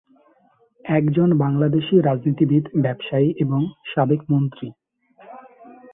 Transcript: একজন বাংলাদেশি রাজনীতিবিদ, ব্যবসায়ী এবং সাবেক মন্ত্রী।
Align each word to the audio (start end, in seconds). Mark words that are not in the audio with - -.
একজন 0.85 1.29
বাংলাদেশি 1.37 1.95
রাজনীতিবিদ, 2.01 2.63
ব্যবসায়ী 2.75 3.29
এবং 3.39 3.61
সাবেক 3.85 4.21
মন্ত্রী। 4.31 4.67